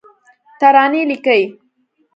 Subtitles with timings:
[0.59, 1.39] ترانې لیکې